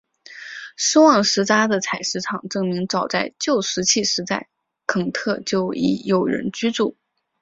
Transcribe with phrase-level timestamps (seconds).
[0.77, 4.49] 斯旺斯扎的采石场证明早在旧石器时代
[4.87, 6.97] 肯特就已有人居住。